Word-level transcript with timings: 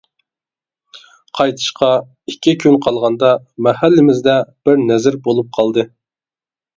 قايتىشقا 1.39 1.89
ئىككى 2.31 2.53
كۈن 2.63 2.77
قالغاندا 2.85 3.29
مەھەللىمىزدە 3.67 4.39
بىر 4.69 4.81
نەزىر 4.87 5.19
بولۇپ 5.29 5.53
قالدى. 5.59 5.85